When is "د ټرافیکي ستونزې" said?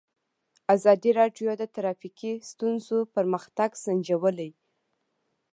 1.57-2.99